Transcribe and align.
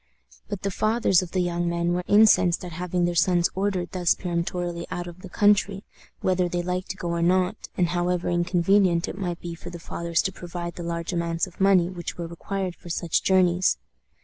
But 0.49 0.63
the 0.63 0.71
fathers 0.71 1.21
of 1.21 1.29
the 1.29 1.41
young 1.43 1.69
men 1.69 1.93
were 1.93 2.03
incensed 2.07 2.65
at 2.65 2.71
having 2.71 3.05
their 3.05 3.13
sons 3.13 3.51
ordered 3.53 3.91
thus 3.91 4.15
peremptorily 4.15 4.87
out 4.89 5.05
of 5.05 5.21
the 5.21 5.29
country, 5.29 5.83
whether 6.21 6.49
they 6.49 6.63
liked 6.63 6.89
to 6.89 6.97
go 6.97 7.09
or 7.09 7.21
not, 7.21 7.69
and 7.77 7.89
however 7.89 8.27
inconvenient 8.27 9.07
it 9.07 9.15
might 9.15 9.39
be 9.41 9.53
for 9.53 9.69
the 9.69 9.77
fathers 9.77 10.23
to 10.23 10.31
provide 10.31 10.73
the 10.73 10.81
large 10.81 11.13
amounts 11.13 11.45
of 11.45 11.61
money 11.61 11.87
which 11.87 12.17
were 12.17 12.25
required 12.25 12.75
for 12.75 12.89
such 12.89 13.21
journeys. 13.21 13.77